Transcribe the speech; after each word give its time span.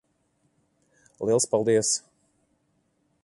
Liels 1.29 1.47
paldies. 1.53 1.93